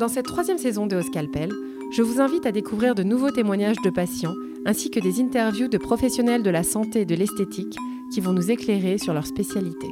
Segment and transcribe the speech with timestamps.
[0.00, 1.50] Dans cette troisième saison de Scalpel,
[1.92, 4.32] je vous invite à découvrir de nouveaux témoignages de patients
[4.64, 7.76] ainsi que des interviews de professionnels de la santé et de l'esthétique
[8.10, 9.88] qui vont nous éclairer sur leur spécialité.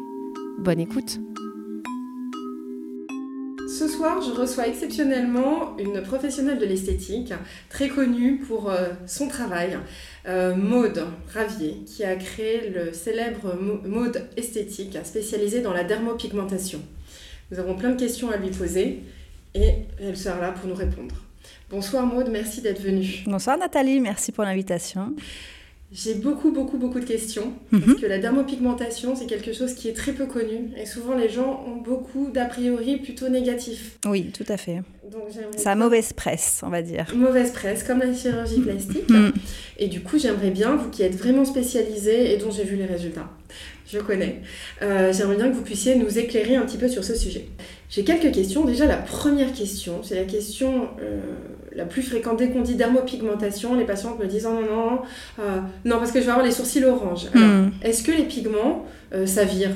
[0.60, 1.21] Bonne écoute
[3.68, 7.34] Ce soir, je reçois exceptionnellement une professionnelle de l'esthétique,
[7.68, 9.77] très connue pour euh, son travail,
[10.27, 11.04] euh, Maude
[11.34, 16.80] Ravier, qui a créé le célèbre Maude esthétique spécialisé dans la dermopigmentation.
[17.50, 19.02] Nous avons plein de questions à lui poser
[19.58, 21.14] et elle sera là pour nous répondre.
[21.71, 23.25] Bonsoir Maude, merci d'être venue.
[23.26, 25.14] Bonsoir Nathalie, merci pour l'invitation.
[25.90, 27.54] J'ai beaucoup, beaucoup, beaucoup de questions.
[27.72, 27.80] Mhm.
[27.80, 30.70] Parce que la dermopigmentation, c'est quelque chose qui est très peu connu.
[30.76, 33.98] Et souvent, les gens ont beaucoup d'a priori plutôt négatifs.
[34.06, 34.83] Oui, tout à fait.
[35.56, 37.06] Ça a mauvaise presse, on va dire.
[37.14, 39.08] Mauvaise presse, comme la chirurgie plastique.
[39.08, 39.33] Mhm.
[39.78, 42.84] Et du coup, j'aimerais bien, vous qui êtes vraiment spécialisé et dont j'ai vu les
[42.84, 43.30] résultats,
[43.91, 44.42] je connais,
[44.83, 47.47] euh, j'aimerais bien que vous puissiez nous éclairer un petit peu sur ce sujet.
[47.89, 48.66] J'ai quelques questions.
[48.66, 51.20] Déjà, la première question, c'est la question euh,
[51.79, 52.39] la plus fréquente.
[52.39, 55.03] Dès qu'on dit dermopigmentation, les patientes me disent oh non, non,
[55.39, 57.29] euh, non, parce que je vais avoir les sourcils orange.
[57.33, 57.70] Hmm.
[57.83, 59.70] Est-ce que les pigments, euh, ça vire?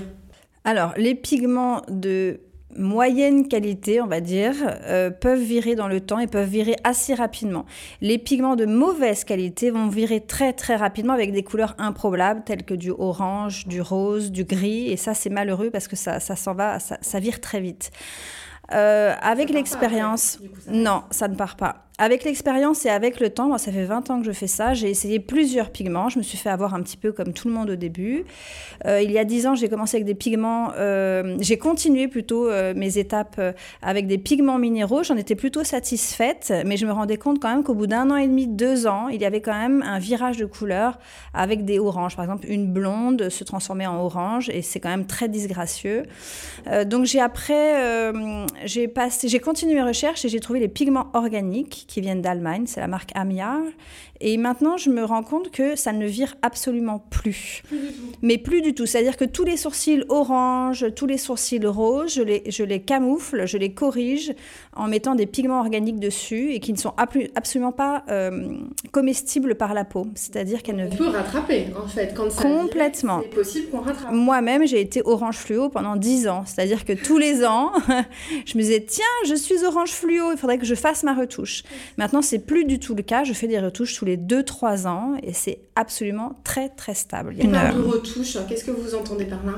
[0.65, 2.41] Alors, les pigments de
[2.77, 4.55] moyenne qualité, on va dire,
[4.87, 7.67] euh, peuvent virer dans le temps et peuvent virer assez rapidement.
[8.01, 12.65] Les pigments de mauvaise qualité vont virer très très rapidement avec des couleurs improbables telles
[12.65, 14.91] que du orange, du rose, du gris.
[14.91, 17.91] Et ça, c'est malheureux parce que ça, ça s'en va, ça, ça, vire très vite.
[18.73, 21.87] Euh, avec l'expérience, non, ça ne part pas.
[22.03, 24.75] Avec l'expérience et avec le temps, moi, ça fait 20 ans que je fais ça.
[24.75, 26.09] J'ai essayé plusieurs pigments.
[26.09, 28.25] Je me suis fait avoir un petit peu comme tout le monde au début.
[28.87, 30.73] Euh, il y a 10 ans, j'ai commencé avec des pigments.
[30.77, 33.41] Euh, j'ai continué plutôt euh, mes étapes
[33.83, 35.05] avec des pigments minéraux.
[35.05, 38.17] J'en étais plutôt satisfaite, mais je me rendais compte quand même qu'au bout d'un an
[38.17, 40.99] et demi, deux ans, il y avait quand même un virage de couleur
[41.35, 42.17] avec des oranges.
[42.17, 46.03] Par exemple, une blonde se transformait en orange et c'est quand même très disgracieux.
[46.85, 48.13] donc j'ai après,
[48.65, 52.81] j'ai j'ai continué mes recherches et j'ai trouvé les pigments organiques qui viennent d'Allemagne, c'est
[52.81, 53.61] la marque Amiar.
[54.25, 57.65] Et maintenant, je me rends compte que ça ne vire absolument plus.
[58.23, 58.87] Mais plus du tout.
[58.87, 63.47] C'est-à-dire que tous les sourcils orange, tous les sourcils roses, je les, je les camoufle,
[63.47, 64.33] je les corrige
[64.77, 68.59] en mettant des pigments organiques dessus et qui ne sont absolument pas euh,
[68.93, 70.07] comestibles par la peau.
[70.15, 70.87] C'est-à-dire qu'elles ne...
[70.87, 72.15] On peut rattraper, en fait.
[72.15, 73.23] Quand ça Complètement.
[73.23, 74.13] C'est possible qu'on rattrape.
[74.13, 76.45] Moi-même, j'ai été orange fluo pendant 10 ans.
[76.47, 77.73] C'est-à-dire que tous les ans,
[78.47, 81.65] je me disais, tiens, je suis orange fluo, il faudrait que je fasse ma retouche.
[81.99, 83.25] Maintenant, c'est plus du tout le cas.
[83.25, 87.35] Je fais des retouches tous les 2-3 ans et c'est absolument très très stable.
[87.35, 87.77] Il y a une...
[87.77, 89.55] de retouche, qu'est-ce que vous entendez par là?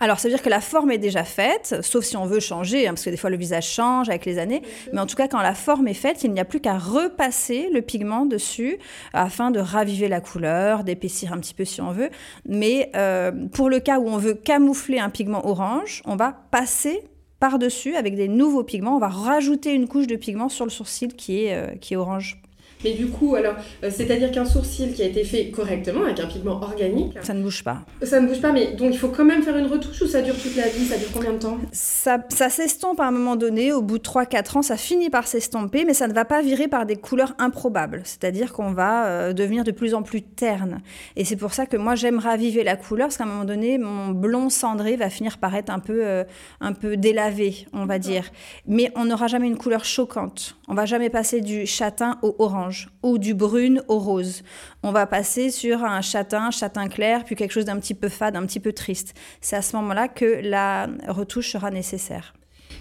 [0.00, 2.86] Alors, ça veut dire que la forme est déjà faite, sauf si on veut changer,
[2.86, 4.62] hein, parce que des fois le visage change avec les années.
[4.92, 7.68] Mais en tout cas, quand la forme est faite, il n'y a plus qu'à repasser
[7.72, 8.78] le pigment dessus
[9.12, 12.10] afin de raviver la couleur, d'épaissir un petit peu si on veut.
[12.46, 17.02] Mais euh, pour le cas où on veut camoufler un pigment orange, on va passer
[17.40, 18.96] par-dessus avec des nouveaux pigments.
[18.96, 21.96] On va rajouter une couche de pigment sur le sourcil qui est, euh, qui est
[21.96, 22.40] orange
[22.84, 26.26] mais du coup, alors, euh, c'est-à-dire qu'un sourcil qui a été fait correctement, avec un
[26.26, 27.16] pigment organique.
[27.22, 27.82] Ça ne bouge pas.
[28.02, 30.22] Ça ne bouge pas, mais donc il faut quand même faire une retouche ou ça
[30.22, 31.58] dure toute la vie Ça dure combien de temps?
[31.72, 35.26] Ça, ça s'estompe à un moment donné, au bout de 3-4 ans, ça finit par
[35.26, 38.02] s'estomper, mais ça ne va pas virer par des couleurs improbables.
[38.04, 40.80] C'est-à-dire qu'on va euh, devenir de plus en plus terne.
[41.16, 43.78] Et c'est pour ça que moi, j'aime raviver la couleur, parce qu'à un moment donné,
[43.78, 46.24] mon blond cendré va finir par être un peu, euh,
[46.60, 48.30] un peu délavé, on va dire.
[48.66, 50.56] Mais on n'aura jamais une couleur choquante.
[50.68, 52.67] On va jamais passer du châtain au orange
[53.02, 54.42] ou du brune au rose.
[54.82, 58.36] On va passer sur un châtain, châtain clair, puis quelque chose d'un petit peu fade,
[58.36, 59.14] un petit peu triste.
[59.40, 62.34] C'est à ce moment-là que la retouche sera nécessaire.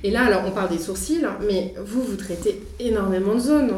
[0.03, 3.73] Et là, alors, on parle des sourcils, mais vous, vous traitez énormément de zones.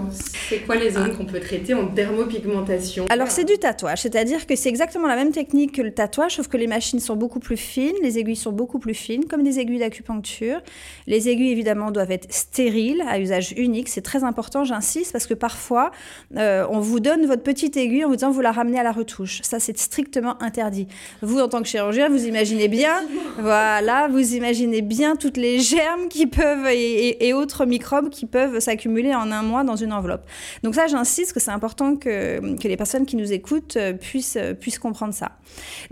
[0.50, 3.06] C'est quoi les zones qu'on peut traiter en dermopigmentation?
[3.10, 6.48] Alors, c'est du tatouage, c'est-à-dire que c'est exactement la même technique que le tatouage, sauf
[6.50, 9.60] que les machines sont beaucoup plus fines, les aiguilles sont beaucoup plus fines, comme des
[9.60, 10.60] aiguilles d'acupuncture.
[11.08, 13.88] Les aiguilles, évidemment, doivent être stériles, à usage unique.
[13.88, 15.92] C'est très important, j'insiste, parce que parfois,
[16.36, 18.92] euh, on vous donne votre petite aiguille en vous disant vous la ramenez à la
[18.92, 19.40] retouche.
[19.44, 20.88] Ça, c'est strictement interdit.
[21.22, 23.04] Vous, en tant que chirurgien, vous imaginez bien,
[23.40, 29.16] voilà, vous imaginez bien toutes les germes qui peuvent et, autres microbes qui peuvent s'accumuler
[29.16, 30.26] en un mois dans une enveloppe.
[30.64, 34.38] Donc ça, j'insiste que c'est important que, que, les personnes qui nous écoutent euh, puissent,
[34.38, 35.32] euh, puissent comprendre ça.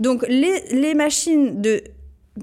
[0.00, 1.82] Donc les, les machines de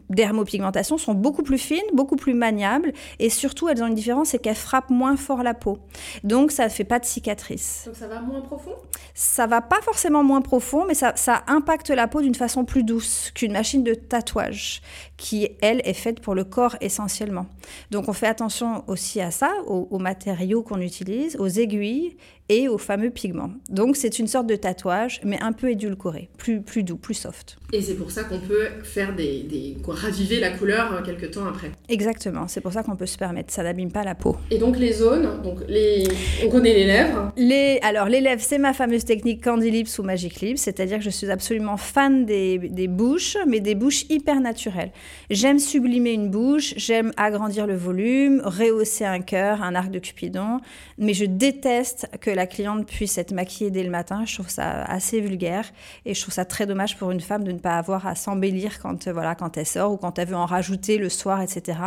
[0.10, 4.40] dermopigmentation sont beaucoup plus fines, beaucoup plus maniables et surtout elles ont une différence, c'est
[4.40, 5.80] qu'elles frappent moins fort la peau.
[6.24, 7.84] Donc ça ne fait pas de cicatrices.
[7.86, 8.74] Donc ça va moins profond?
[9.14, 12.84] Ça va pas forcément moins profond, mais ça, ça impacte la peau d'une façon plus
[12.84, 14.82] douce qu'une machine de tatouage
[15.18, 17.46] qui, elle, est faite pour le corps essentiellement.
[17.92, 22.18] Donc on fait attention aussi à ça, aux, aux matériaux qu'on utilise, aux aiguilles
[22.50, 23.52] et aux fameux pigments.
[23.70, 27.58] Donc c'est une sorte de tatouage, mais un peu édulcoré, plus, plus doux, plus soft.
[27.74, 31.72] Et c'est pour ça qu'on peut faire des, raviver la couleur quelques temps après.
[31.90, 34.38] Exactement, c'est pour ça qu'on peut se permettre, ça n'abîme pas la peau.
[34.52, 36.08] Et donc les zones, donc les...
[36.46, 37.32] on connaît les lèvres.
[37.36, 37.80] Les...
[37.82, 41.10] Alors les lèvres, c'est ma fameuse technique Candy Lips ou Magic Lips, c'est-à-dire que je
[41.10, 44.92] suis absolument fan des, des bouches, mais des bouches hyper naturelles.
[45.30, 50.60] J'aime sublimer une bouche, j'aime agrandir le volume, rehausser un cœur, un arc de Cupidon,
[50.98, 54.24] mais je déteste que la cliente puisse être maquillée dès le matin.
[54.26, 55.72] Je trouve ça assez vulgaire
[56.06, 58.80] et je trouve ça très dommage pour une femme de ne pas avoir à s'embellir
[58.80, 61.80] quand, voilà, quand elle sort ou quand elle veut en rajouter le soir, etc.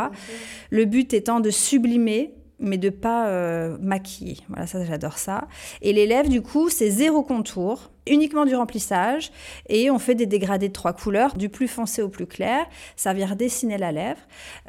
[0.70, 4.38] Le but étant de sublimer mais de pas euh, maquiller.
[4.48, 5.46] Voilà, ça j'adore ça.
[5.82, 9.30] Et les lèvres, du coup, c'est zéro contour, uniquement du remplissage,
[9.68, 12.66] et on fait des dégradés de trois couleurs, du plus foncé au plus clair.
[12.96, 14.20] Ça vient dessiner la lèvre.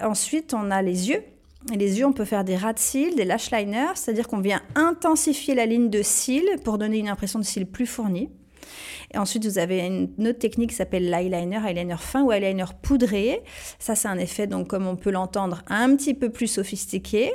[0.01, 1.23] Ensuite, on a les yeux.
[1.73, 4.39] Et les yeux, on peut faire des ras de cils, des lash liners, c'est-à-dire qu'on
[4.39, 8.29] vient intensifier la ligne de cils pour donner une impression de cils plus fournie.
[9.13, 13.41] Et ensuite, vous avez une autre technique qui s'appelle l'eyeliner, eyeliner fin ou eyeliner poudré.
[13.79, 17.31] Ça, c'est un effet, donc, comme on peut l'entendre, un petit peu plus sophistiqué.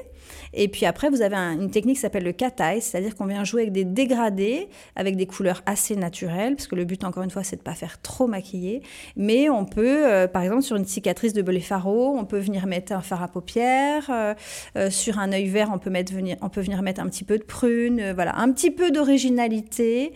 [0.53, 3.45] Et puis après, vous avez une technique qui s'appelle le cat eye, c'est-à-dire qu'on vient
[3.45, 7.31] jouer avec des dégradés, avec des couleurs assez naturelles, parce que le but, encore une
[7.31, 8.83] fois, c'est de ne pas faire trop maquiller.
[9.17, 12.93] Mais on peut, euh, par exemple, sur une cicatrice de blépharos, on peut venir mettre
[12.93, 14.11] un fard à paupières.
[14.11, 14.35] Euh,
[14.77, 17.39] euh, sur un œil vert, on peut, venir, on peut venir mettre un petit peu
[17.39, 18.13] de prune.
[18.13, 20.13] voilà, un petit peu d'originalité,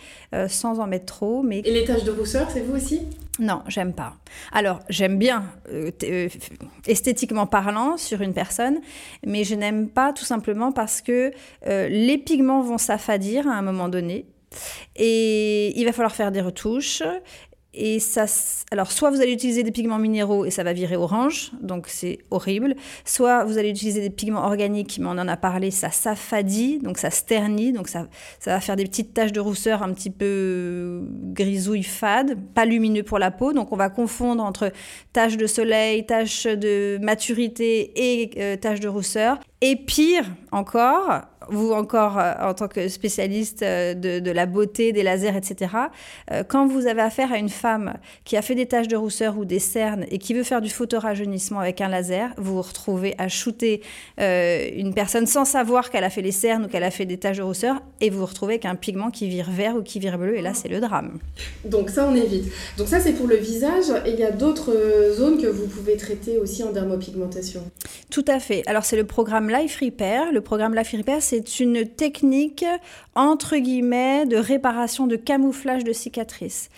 [0.48, 1.42] sans en mettre trop.
[1.42, 1.60] Mais...
[1.60, 3.02] Et les taches de rousseur, c'est vous aussi?
[3.38, 4.14] Non, j'aime pas.
[4.52, 6.28] Alors, j'aime bien euh, euh,
[6.86, 8.80] esthétiquement parlant sur une personne,
[9.24, 11.30] mais je n'aime pas tout simplement parce que
[11.66, 14.26] euh, les pigments vont s'affadir à un moment donné.
[14.96, 17.02] Et il va falloir faire des retouches.
[17.80, 18.26] Et ça,
[18.72, 22.18] alors soit vous allez utiliser des pigments minéraux et ça va virer orange, donc c'est
[22.32, 22.74] horrible.
[23.04, 26.98] Soit vous allez utiliser des pigments organiques, mais on en a parlé, ça s'affadit, donc
[26.98, 28.08] ça sternit, donc ça,
[28.40, 33.04] ça va faire des petites taches de rousseur un petit peu grisouille fade, pas lumineux
[33.04, 33.52] pour la peau.
[33.52, 34.72] Donc on va confondre entre
[35.12, 39.38] taches de soleil, taches de maturité et euh, taches de rousseur.
[39.60, 45.02] Et pire encore, vous encore euh, en tant que spécialiste euh, de, la beauté, des
[45.02, 45.72] lasers, etc.,
[46.30, 49.38] euh, quand vous avez affaire à une femme qui a fait des taches de rousseur
[49.38, 53.14] ou des cernes et qui veut faire du photorajeunissement avec un laser, vous vous retrouvez
[53.18, 53.82] à shooter
[54.18, 57.38] une personne sans savoir qu'elle a fait les cernes ou qu'elle a fait des taches
[57.38, 60.18] de rousseur et vous vous retrouvez avec un pigment qui vire vert ou qui vire
[60.18, 61.18] bleu et là c'est le drame.
[61.64, 62.52] Donc ça on évite.
[62.76, 64.74] Donc ça c'est pour le visage et il y a d'autres
[65.12, 67.62] zones que vous pouvez traiter aussi en dermopigmentation.
[68.10, 68.62] Tout à fait.
[68.66, 70.32] Alors c'est le programme Life Repair.
[70.32, 72.64] Le programme Life Repair c'est c'est une technique,
[73.14, 76.70] entre guillemets, de réparation, de camouflage de cicatrices.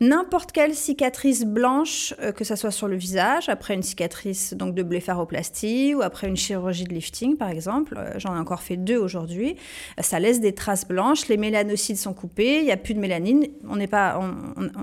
[0.00, 4.76] N'importe quelle cicatrice blanche, euh, que ce soit sur le visage, après une cicatrice donc
[4.76, 8.76] de blépharoplastie ou après une chirurgie de lifting par exemple, euh, j'en ai encore fait
[8.76, 9.56] deux aujourd'hui,
[9.98, 13.00] euh, ça laisse des traces blanches, les mélanocytes sont coupés, il n'y a plus de
[13.00, 14.20] mélanine, on n'est pas,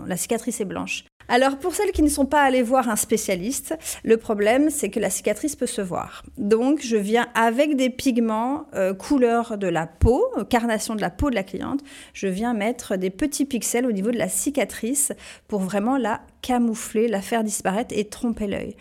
[0.05, 1.05] la cicatrice est blanche.
[1.27, 4.99] Alors pour celles qui ne sont pas allées voir un spécialiste, le problème c'est que
[4.99, 6.23] la cicatrice peut se voir.
[6.37, 8.67] Donc je viens avec des pigments
[8.99, 11.79] couleur de la peau, carnation de la peau de la cliente,
[12.13, 15.04] je viens mettre des petits pixels au niveau de la cicatrice
[15.47, 18.75] pour vraiment la camoufler, la faire disparaître et tromper l'œil.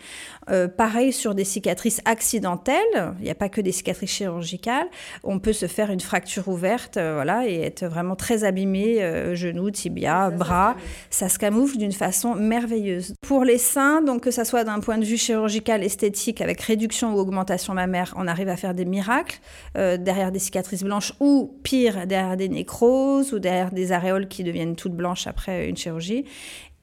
[0.51, 2.75] Euh, pareil sur des cicatrices accidentelles,
[3.17, 4.85] il n'y a pas que des cicatrices chirurgicales,
[5.23, 9.33] on peut se faire une fracture ouverte euh, voilà, et être vraiment très abîmé, euh,
[9.33, 10.75] genou, tibia, bras,
[11.09, 13.15] ça se camoufle d'une façon merveilleuse.
[13.21, 17.15] Pour les seins, donc que ça soit d'un point de vue chirurgical, esthétique, avec réduction
[17.15, 19.39] ou augmentation mammaire, on arrive à faire des miracles
[19.73, 24.75] derrière des cicatrices blanches ou pire, derrière des nécroses ou derrière des aréoles qui deviennent
[24.75, 26.25] toutes blanches après une chirurgie.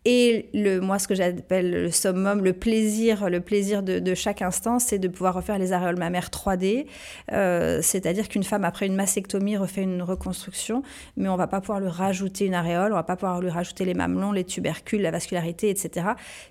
[0.05, 4.81] Et le, moi, ce que j'appelle le summum, le plaisir, le plaisir de, chaque instant,
[4.81, 6.87] c'est de pouvoir refaire les aréoles mammaires 3D.
[7.31, 10.83] Euh, c'est-à-dire qu'une femme, après une mastectomie, refait une reconstruction,
[11.17, 13.85] mais on va pas pouvoir lui rajouter une aréole, on va pas pouvoir lui rajouter
[13.85, 16.07] les mamelons, les tubercules, la vascularité, etc.,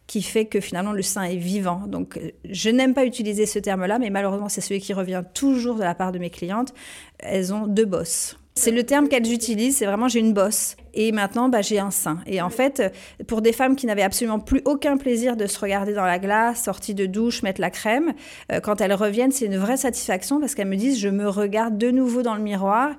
[0.07, 1.83] qui fait que finalement le sein est vivant.
[1.87, 5.83] Donc, je n'aime pas utiliser ce terme-là, mais malheureusement, c'est celui qui revient toujours de
[5.83, 6.73] la part de mes clientes.
[7.19, 8.37] Elles ont deux bosses.
[8.55, 11.91] C'est le terme qu'elles utilisent, c'est vraiment j'ai une bosse et maintenant bah, j'ai un
[11.91, 12.19] sein.
[12.25, 12.93] Et en fait,
[13.27, 16.63] pour des femmes qui n'avaient absolument plus aucun plaisir de se regarder dans la glace,
[16.63, 18.13] sortie de douche, mettre la crème,
[18.51, 21.77] euh, quand elles reviennent, c'est une vraie satisfaction parce qu'elles me disent je me regarde
[21.77, 22.91] de nouveau dans le miroir.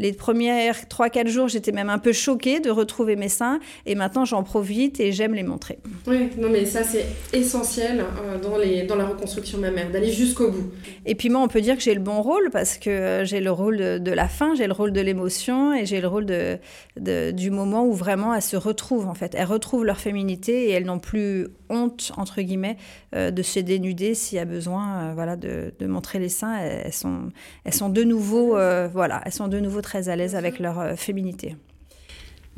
[0.00, 4.24] Les premières 3-4 jours, j'étais même un peu choquée de retrouver mes seins et maintenant
[4.24, 5.80] j'en profite et j'aime les montrer.
[6.06, 10.52] Oui, non mais ça c'est essentiel euh, dans, les, dans la reconstruction mammaire, d'aller jusqu'au
[10.52, 10.70] bout.
[11.04, 13.40] Et puis moi on peut dire que j'ai le bon rôle parce que euh, j'ai
[13.40, 16.58] le rôle de, la fin, j'ai le rôle de l'émotion et j'ai le rôle de,
[16.96, 19.34] de du moment où vraiment elles se retrouvent en fait.
[19.34, 22.76] Elles retrouvent leur féminité et elles n'ont plus honte entre guillemets
[23.14, 26.58] euh, de se dénuder s'il y a besoin, euh, voilà, de, montrer les seins.
[26.58, 27.30] Elles, sont,
[27.64, 30.98] elles sont de nouveau, euh, voilà, elles sont de nouveau très à l'aise avec leur
[30.98, 31.56] féminité.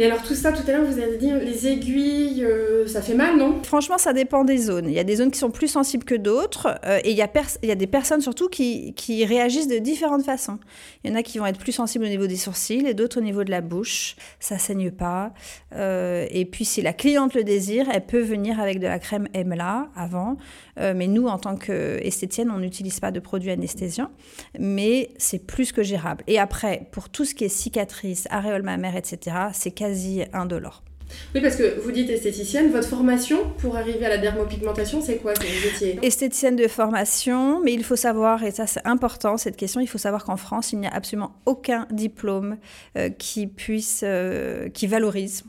[0.00, 3.12] Et alors tout ça, tout à l'heure, vous avez dit les aiguilles, euh, ça fait
[3.12, 3.62] mal, non?
[3.62, 4.87] Franchement, ça dépend des zones.
[4.88, 7.21] Il y a des zones qui sont plus sensibles que d'autres, euh, et il y,
[7.21, 8.95] a des personnes surtout qui,
[9.26, 10.59] réagissent de différentes façons.
[11.04, 13.21] Il y en a qui vont être plus sensibles au niveau des sourcils, et d'autres
[13.21, 14.16] au niveau de la bouche.
[14.38, 15.35] Ça saigne pas.
[15.75, 19.28] Euh, et puis si la cliente le désire, elle peut venir avec de la crème
[19.35, 20.38] EMLA avant.
[20.78, 24.11] mais nous, en tant qu'esthétienne, on n'utilise pas de produits anesthésiants,
[24.59, 26.25] mais c'est plus que gérable.
[26.26, 30.82] Et après, pour tout ce qui est cicatrices, aréoles mammaires, etc., c'est quasi quasi indolore.
[31.35, 35.35] Oui, parce que vous dites esthéticienne, votre formation pour arriver à la dermopigmentation, c'est quoi
[35.35, 39.56] que vous étiez Esthéticienne de formation, mais il faut savoir, et ça c'est important cette
[39.56, 42.59] question, il faut savoir qu'en France, il n'y a absolument aucun diplôme
[42.97, 45.42] euh, qui puisse, euh, qui valorise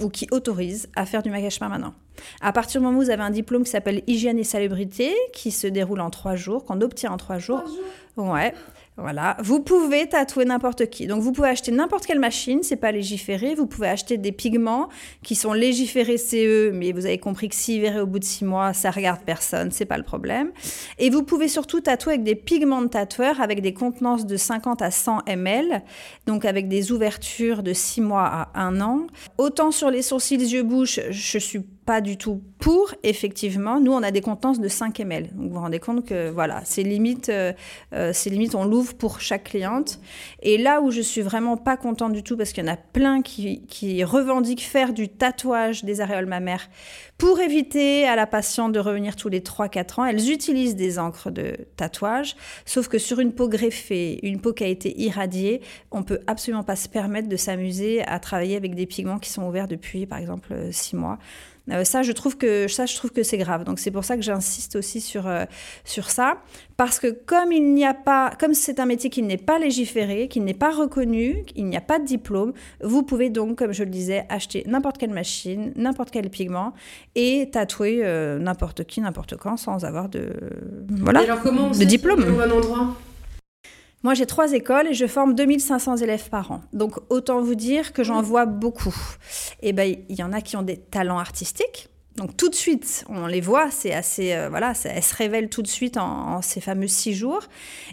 [0.00, 1.94] ou qui autorise à faire du maquillage permanent.
[2.40, 5.52] À partir du moment où vous avez un diplôme qui s'appelle hygiène et salubrité, qui
[5.52, 8.34] se déroule en trois jours, qu'on obtient en trois jours, trois jours.
[8.34, 8.52] ouais,
[9.00, 11.06] voilà, vous pouvez tatouer n'importe qui.
[11.06, 13.54] Donc vous pouvez acheter n'importe quelle machine, c'est pas légiféré.
[13.54, 14.88] Vous pouvez acheter des pigments
[15.22, 18.44] qui sont légiférés CE, mais vous avez compris que s'ils verraient au bout de six
[18.44, 20.50] mois, ça regarde personne, c'est pas le problème.
[20.98, 24.82] Et vous pouvez surtout tatouer avec des pigments de tatoueur avec des contenances de 50
[24.82, 25.82] à 100 ml,
[26.26, 29.06] donc avec des ouvertures de six mois à un an.
[29.38, 33.80] Autant sur les sourcils, yeux, bouche, je suis pas du tout pour, effectivement.
[33.80, 35.28] Nous, on a des contenances de 5 ml.
[35.34, 37.54] Donc, vous vous rendez compte que, voilà, c'est limite, euh,
[37.94, 39.98] euh, c'est limite, on l'ouvre pour chaque cliente.
[40.42, 42.76] Et là où je suis vraiment pas contente du tout, parce qu'il y en a
[42.76, 46.68] plein qui, qui revendiquent faire du tatouage des aréoles mammaires
[47.16, 51.30] pour éviter à la patiente de revenir tous les 3-4 ans, elles utilisent des encres
[51.30, 56.02] de tatouage, sauf que sur une peau greffée, une peau qui a été irradiée, on
[56.02, 59.68] peut absolument pas se permettre de s'amuser à travailler avec des pigments qui sont ouverts
[59.68, 61.18] depuis, par exemple, 6 mois.
[61.78, 63.64] Euh, ça, je trouve que ça, je trouve que c'est grave.
[63.64, 65.44] Donc c'est pour ça que j'insiste aussi sur euh,
[65.84, 66.38] sur ça,
[66.76, 70.28] parce que comme il n'y a pas, comme c'est un métier qui n'est pas légiféré,
[70.28, 73.84] qui n'est pas reconnu, il n'y a pas de diplôme, vous pouvez donc, comme je
[73.84, 76.72] le disais, acheter n'importe quelle machine, n'importe quel pigment
[77.14, 80.32] et tatouer euh, n'importe qui, n'importe quand, sans avoir de
[80.88, 82.22] voilà, alors comment de diplôme.
[82.22, 82.96] Au bon endroit?
[84.04, 86.60] Moi, j'ai trois écoles et je forme 2500 élèves par an.
[86.72, 88.94] Donc, autant vous dire que j'en vois beaucoup.
[89.60, 91.88] Et eh ben, il y en a qui ont des talents artistiques.
[92.18, 95.62] Donc, tout de suite, on les voit, c'est assez, euh, voilà, elles se révèlent tout
[95.62, 97.42] de suite en, ces fameux six jours.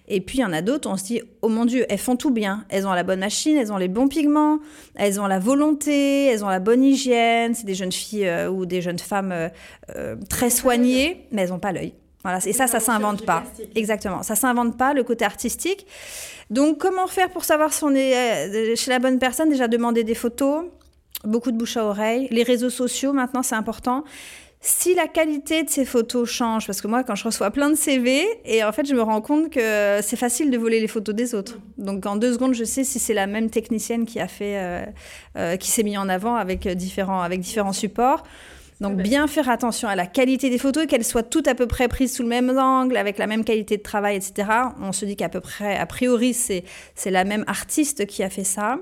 [0.08, 2.16] Et puis, il y en a d'autres, on se dit, oh mon Dieu, elles font
[2.16, 2.66] tout bien.
[2.70, 4.60] Elles ont la bonne machine, elles ont les bons pigments,
[4.96, 7.54] elles ont la volonté, elles ont la bonne hygiène.
[7.54, 9.50] C'est des jeunes filles euh, ou des jeunes femmes
[9.96, 11.94] euh, très soignées, mais elles n'ont pas l'œil.
[12.26, 13.44] Voilà, et ça, ça s'invente pas.
[13.76, 15.86] Exactement, ça s'invente pas, le côté artistique.
[16.50, 19.48] Donc, comment faire pour savoir si on est euh, chez la bonne personne?
[19.48, 20.64] Déjà, demander des photos,
[21.24, 22.28] beaucoup de bouche à oreille.
[22.32, 24.04] Les réseaux sociaux, maintenant, c'est important.
[24.60, 27.76] Si la qualité de ces photos change, parce que moi, quand je reçois plein de
[27.76, 31.14] CV, et en fait, je me rends compte que c'est facile de voler les photos
[31.14, 31.60] des autres.
[31.78, 34.86] Donc, en deux secondes, je sais si c'est la même technicienne qui a fait, euh,
[35.38, 38.24] euh, qui s'est mis en avant avec différents, avec différents supports.
[38.82, 41.88] Donc bien faire attention à la qualité des photos, qu'elles soient toutes à peu près
[41.88, 44.50] prises sous le même angle, avec la même qualité de travail, etc.
[44.82, 46.64] On se dit qu'à peu près, a priori, c'est
[47.06, 48.78] la même artiste qui a fait ça.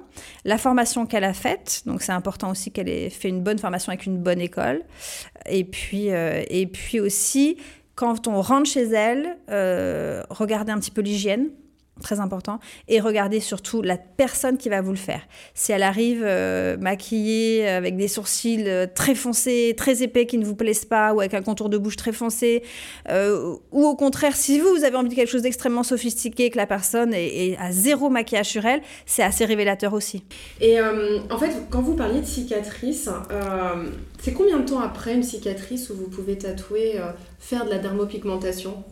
[0.45, 3.91] La formation qu'elle a faite, donc c'est important aussi qu'elle ait fait une bonne formation
[3.91, 4.81] avec une bonne école.
[5.47, 7.57] Et puis, euh, et puis aussi,
[7.95, 11.50] quand on rentre chez elle, euh, regarder un petit peu l'hygiène
[12.01, 15.21] très important, et regardez surtout la personne qui va vous le faire.
[15.53, 20.45] Si elle arrive euh, maquillée avec des sourcils euh, très foncés, très épais qui ne
[20.45, 22.63] vous plaisent pas, ou avec un contour de bouche très foncé,
[23.09, 26.57] euh, ou au contraire, si vous, vous avez envie de quelque chose d'extrêmement sophistiqué, que
[26.57, 30.23] la personne est, à zéro maquillage sur elle, c'est assez révélateur aussi.
[30.62, 33.09] Et en fait, quand vous parliez de cicatrice,
[34.21, 37.00] c'est combien de temps après une cicatrice où vous pouvez tatouer,
[37.39, 38.83] faire de la dermopigmentation?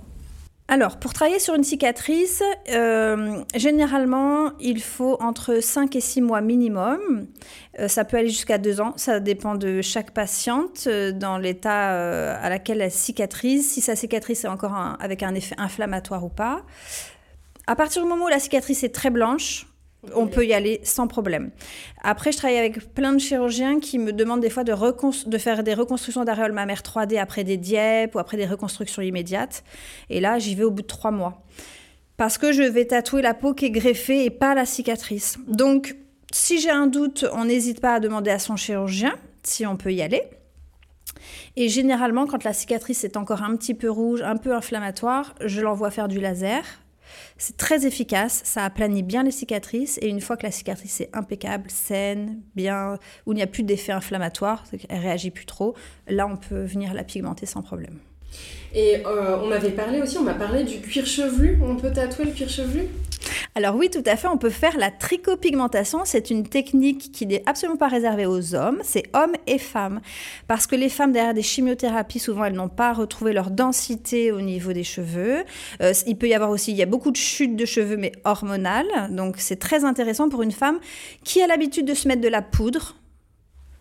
[0.71, 6.39] Alors, pour travailler sur une cicatrice, euh, généralement, il faut entre 5 et 6 mois
[6.39, 7.27] minimum.
[7.77, 8.93] Euh, ça peut aller jusqu'à 2 ans.
[8.95, 14.45] Ça dépend de chaque patiente, euh, dans l'état à laquelle elle cicatrise, si sa cicatrice
[14.45, 16.61] est encore avec un effet inflammatoire ou pas.
[17.67, 19.67] À partir du moment où la cicatrice est très blanche,
[20.15, 21.51] on peut y aller sans problème.
[22.01, 25.73] Après, je travaille avec plein de chirurgiens qui me demandent des fois de, faire des
[25.73, 29.63] reconstructions d'aréoles mammaires 3D après des dièpes ou après des reconstructions immédiates.
[30.09, 31.43] Et là, j'y vais au bout de trois mois.
[32.17, 35.37] Parce que je vais tatouer la peau qui est greffée et pas la cicatrice.
[35.47, 35.95] Donc,
[36.31, 39.93] si j'ai un doute, on n'hésite pas à demander à son chirurgien si on peut
[39.93, 40.23] y aller.
[41.55, 45.61] Et généralement, quand la cicatrice est encore un petit peu rouge, un peu inflammatoire, je
[45.61, 46.63] l'envoie faire du laser
[47.37, 51.09] c'est très efficace, ça aplanit bien les cicatrices et une fois que la cicatrice est
[51.13, 55.75] impeccable, saine, bien, où il n'y a plus d'effet inflammatoire, elle réagit plus trop,
[56.07, 57.97] là on peut venir la pigmenter sans problème.
[58.73, 61.59] Et euh, on avait parlé aussi, on m'a parlé du cuir chevelu.
[61.61, 62.87] On peut tatouer le cuir chevelu?
[63.55, 66.01] Alors oui, tout à fait, on peut faire la tricopigmentation.
[66.05, 70.01] C'est une technique qui n'est absolument pas réservée aux hommes, c'est hommes et femmes.
[70.47, 74.41] Parce que les femmes, derrière des chimiothérapies, souvent, elles n'ont pas retrouvé leur densité au
[74.41, 75.43] niveau des cheveux.
[75.81, 78.11] Euh, il peut y avoir aussi, il y a beaucoup de chutes de cheveux, mais
[78.23, 79.09] hormonales.
[79.11, 80.79] Donc c'est très intéressant pour une femme
[81.23, 82.95] qui a l'habitude de se mettre de la poudre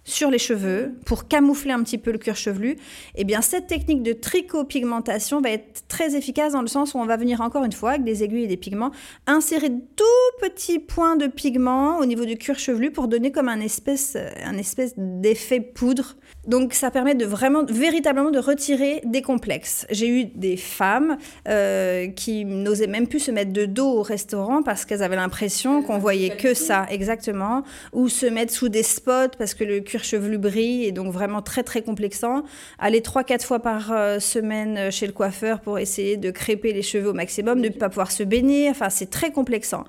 [0.05, 2.77] sur les cheveux pour camoufler un petit peu le cuir chevelu,
[3.15, 7.07] eh bien cette technique de tricopigmentation va être très efficace dans le sens où on
[7.07, 8.91] va venir encore une fois avec des aiguilles et des pigments
[9.27, 13.61] insérer tout petits points de pigment au niveau du cuir chevelu pour donner comme un
[13.61, 16.17] espèce, un espèce d'effet poudre.
[16.47, 19.87] Donc ça permet de vraiment, véritablement de retirer des complexes.
[19.91, 21.19] J'ai eu des femmes
[21.49, 25.83] euh, qui n'osaient même plus se mettre de dos au restaurant parce qu'elles avaient l'impression
[25.83, 30.03] qu'on voyait que ça, exactement, ou se mettre sous des spots parce que le cuir
[30.03, 32.43] chevelu brille et donc vraiment très très complexant.
[32.79, 36.83] Aller trois quatre fois par euh, semaine chez le coiffeur pour essayer de crêper les
[36.83, 38.71] cheveux au maximum, de ne pas pouvoir se baigner.
[38.71, 39.85] Enfin, c'est très complexant.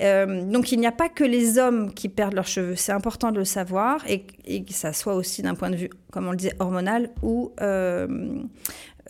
[0.00, 2.76] Euh, donc il n'y a pas que les hommes qui perdent leurs cheveux.
[2.76, 5.87] C'est important de le savoir et, et que ça soit aussi d'un point de vue,
[6.10, 8.06] comme on le disait, hormonal ou euh,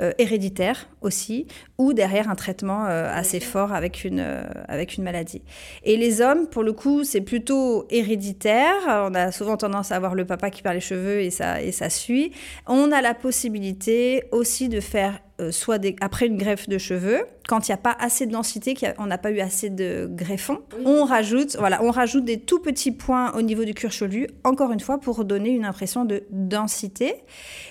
[0.01, 4.21] euh, héréditaire aussi, ou derrière un traitement euh, assez fort avec une,
[4.69, 5.43] avec une maladie.
[5.85, 8.77] Et les hommes, pour le coup, c'est plutôt héréditaire.
[8.87, 11.73] On a souvent tendance à avoir le papa qui perd les cheveux et ça, et
[11.73, 12.33] ça suit.
[12.67, 15.21] On a la possibilité aussi de faire
[15.51, 18.75] soit des, après une greffe de cheveux, quand il n'y a pas assez de densité,
[18.75, 22.93] qu'on n'a pas eu assez de greffons, on rajoute, voilà, on rajoute des tout petits
[22.93, 27.15] points au niveau du cuir chevelu, encore une fois pour donner une impression de densité.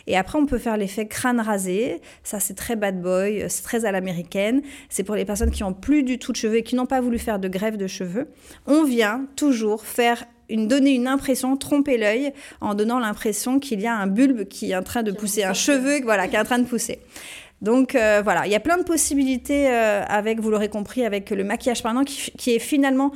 [0.07, 2.01] Et après, on peut faire l'effet crâne rasé.
[2.23, 4.61] Ça, c'est très bad boy, c'est très à l'américaine.
[4.89, 7.01] C'est pour les personnes qui ont plus du tout de cheveux et qui n'ont pas
[7.01, 8.29] voulu faire de greffe de cheveux.
[8.65, 13.87] On vient toujours faire une, donner une impression, tromper l'œil en donnant l'impression qu'il y
[13.87, 16.45] a un bulbe qui est en train de pousser, un cheveu voilà, qui est en
[16.45, 16.99] train de pousser.
[17.61, 21.29] Donc euh, voilà, il y a plein de possibilités euh, avec, vous l'aurez compris, avec
[21.31, 23.11] le maquillage permanent qui, est finalement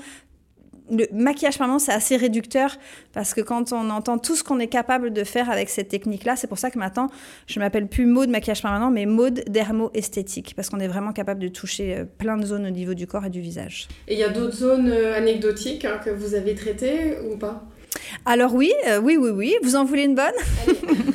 [0.89, 2.75] le maquillage permanent, c'est assez réducteur
[3.13, 6.36] parce que quand on entend tout ce qu'on est capable de faire avec cette technique-là,
[6.36, 7.10] c'est pour ça que maintenant,
[7.48, 11.48] je m'appelle plus mode maquillage permanent, mais mode dermo-esthétique parce qu'on est vraiment capable de
[11.48, 13.88] toucher euh, plein de zones au niveau du corps et du visage.
[14.10, 17.63] Et il y a d'autres zones anecdotiques hein, que vous avez traitées ou pas?
[18.25, 19.56] Alors oui, oui, oui, oui.
[19.64, 20.32] Vous en voulez une bonne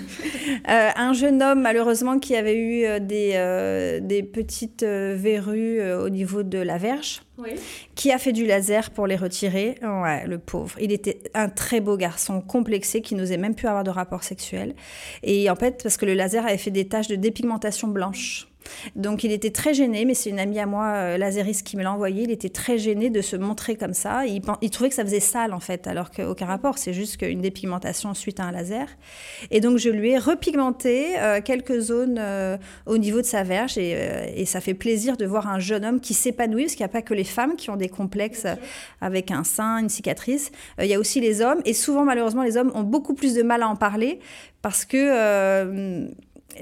[0.68, 6.08] Euh, un jeune homme, malheureusement, qui avait eu euh, des, euh, des petites verrues au
[6.08, 7.22] niveau de la verge.
[7.94, 9.76] qui a fait du laser pour les retirer.
[9.82, 10.76] Ouais, le pauvre.
[10.80, 14.74] Il était un très beau garçon, complexé, qui n'osait même plus avoir de rapport sexuel.
[15.22, 18.48] Et en fait, parce que le laser avait fait des taches de dépigmentation blanche.
[18.94, 21.82] Donc il était très gêné, mais c'est une amie à moi, euh, Lazériste, qui me
[21.82, 22.24] l'a envoyé.
[22.24, 24.24] Il était très gêné de se montrer comme ça.
[24.26, 26.78] Il, trouvait que ça faisait sale en fait, alors qu'aucun rapport.
[26.78, 28.88] C'est juste qu'une dépigmentation suite à un laser.
[29.50, 33.78] Et donc je lui ai repigmenté euh, quelques zones euh, au niveau de sa verge
[33.78, 36.92] et, ça fait plaisir de voir un jeune homme qui s'épanouit, parce qu'il n'y a
[36.92, 38.46] pas que les femmes qui ont des complexes
[39.00, 40.52] avec un sein, une cicatrice.
[40.78, 43.42] il y a aussi les hommes et souvent malheureusement les hommes ont beaucoup plus de
[43.42, 44.20] mal à en parler
[44.62, 46.06] parce que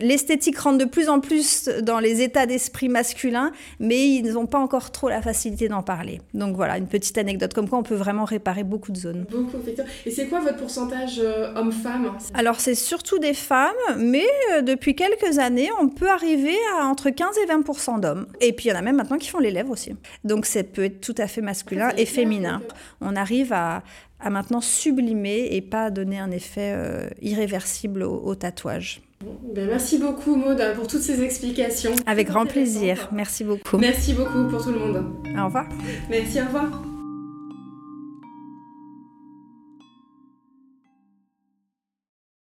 [0.00, 4.59] l'esthétique rentre de plus en plus dans les états d'esprit masculins, mais ils n'ont pas
[4.59, 6.20] encore trop la facilité d'en parler.
[6.33, 9.26] Donc voilà, une petite anecdote comme quoi on peut vraiment réparer beaucoup de zones.
[9.30, 9.59] Beaucoup,
[10.07, 12.12] Et c'est quoi votre pourcentage euh, homme-femme?
[12.35, 17.11] Alors c'est surtout des femmes, mais euh, depuis quelques années, on peut arriver à entre
[17.11, 18.26] 15 et 20 d'hommes.
[18.40, 19.92] Et puis il y en a même maintenant qui font les lèvres aussi.
[20.24, 22.62] Donc ça peut être tout à fait masculin et féminin.
[23.00, 23.83] On arrive à,
[24.30, 29.02] maintenant sublimer et pas donner un effet euh, irréversible au tatouage.
[29.54, 31.92] Ben, merci beaucoup Maud pour toutes ces explications.
[32.06, 33.08] Avec grand plaisir.
[33.12, 33.78] Merci beaucoup.
[33.78, 35.04] Merci beaucoup pour tout le monde.
[35.38, 35.66] Au revoir.
[36.10, 36.93] Merci, au revoir.